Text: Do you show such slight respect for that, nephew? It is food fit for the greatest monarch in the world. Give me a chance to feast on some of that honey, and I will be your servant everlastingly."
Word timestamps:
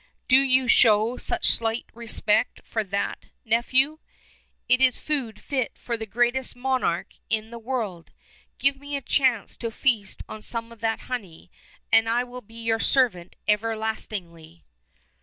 Do 0.27 0.39
you 0.41 0.67
show 0.67 1.17
such 1.17 1.45
slight 1.45 1.85
respect 1.93 2.59
for 2.63 2.83
that, 2.85 3.27
nephew? 3.45 3.99
It 4.67 4.81
is 4.81 4.97
food 4.97 5.39
fit 5.39 5.77
for 5.77 5.95
the 5.95 6.07
greatest 6.07 6.55
monarch 6.55 7.13
in 7.29 7.51
the 7.51 7.59
world. 7.59 8.09
Give 8.57 8.77
me 8.79 8.95
a 8.97 9.01
chance 9.01 9.55
to 9.57 9.69
feast 9.69 10.23
on 10.27 10.41
some 10.41 10.71
of 10.71 10.79
that 10.79 11.01
honey, 11.01 11.51
and 11.91 12.09
I 12.09 12.23
will 12.23 12.41
be 12.41 12.55
your 12.63 12.79
servant 12.79 13.35
everlastingly." 13.47 14.65